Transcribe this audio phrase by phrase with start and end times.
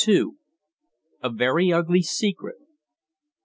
[1.21, 2.57] "A VERY UGLY SECRET."